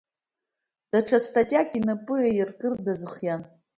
Даҽа 0.91 1.19
статиак 1.25 1.69
инапы 1.79 2.15
аиркыртә 2.27 2.83
дазыхиан. 2.85 3.41